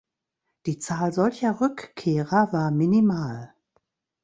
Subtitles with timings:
[0.65, 3.53] Die Zahl solcher Rückkehrer war minimal.